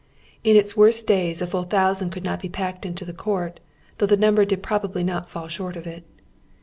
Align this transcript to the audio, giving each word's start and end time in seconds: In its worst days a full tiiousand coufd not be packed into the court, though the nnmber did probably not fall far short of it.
In 0.43 0.55
its 0.57 0.75
worst 0.75 1.05
days 1.05 1.43
a 1.43 1.45
full 1.45 1.63
tiiousand 1.63 2.09
coufd 2.09 2.23
not 2.23 2.39
be 2.39 2.49
packed 2.49 2.87
into 2.87 3.05
the 3.05 3.13
court, 3.13 3.59
though 3.99 4.07
the 4.07 4.17
nnmber 4.17 4.47
did 4.47 4.63
probably 4.63 5.03
not 5.03 5.29
fall 5.29 5.43
far 5.43 5.49
short 5.51 5.75
of 5.75 5.85
it. 5.85 6.03